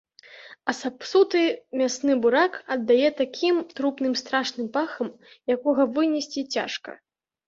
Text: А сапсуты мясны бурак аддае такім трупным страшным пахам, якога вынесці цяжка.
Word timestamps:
А 0.71 0.73
сапсуты 0.77 1.41
мясны 1.81 2.15
бурак 2.23 2.53
аддае 2.75 3.09
такім 3.19 3.59
трупным 3.81 4.13
страшным 4.21 4.67
пахам, 4.79 5.13
якога 5.57 5.83
вынесці 5.99 6.41
цяжка. 6.57 6.97